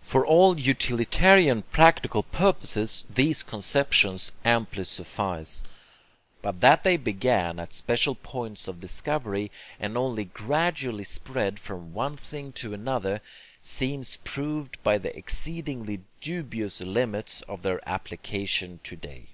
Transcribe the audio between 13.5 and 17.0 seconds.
seems proved by the exceedingly dubious